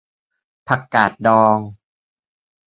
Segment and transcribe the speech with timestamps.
[0.67, 1.57] ผักกาดดอง